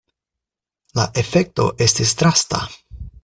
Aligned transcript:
La 0.99 1.05
efekto 1.23 1.67
estis 1.87 2.17
drasta. 2.23 2.63